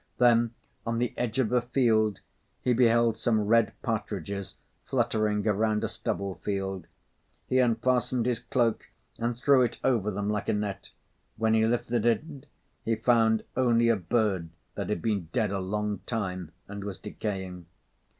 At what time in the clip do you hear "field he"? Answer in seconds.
1.61-2.73, 6.43-7.59